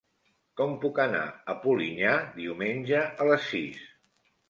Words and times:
Com 0.61 0.73
puc 0.85 1.01
anar 1.03 1.21
a 1.53 1.55
Polinyà 1.67 2.17
diumenge 2.41 3.07
a 3.27 3.33
les 3.33 3.51
sis? 3.55 3.89